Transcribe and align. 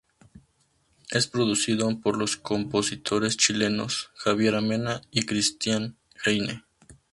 Es 1.11 1.27
producido 1.27 1.87
por 2.01 2.17
los 2.17 2.35
compositores 2.35 3.37
chilenos, 3.37 4.09
Javiera 4.15 4.59
Mena 4.59 5.01
y 5.11 5.27
Cristián 5.27 5.95
Heyne. 6.25 6.63